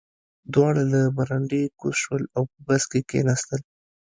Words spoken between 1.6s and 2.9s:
کوز شول او په بس